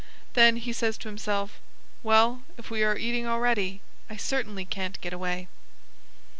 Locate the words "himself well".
1.09-2.41